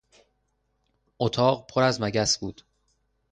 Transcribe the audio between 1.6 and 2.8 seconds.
پر از مگس بود.